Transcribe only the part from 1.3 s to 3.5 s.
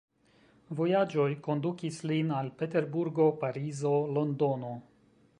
kondukis lin al Peterburgo,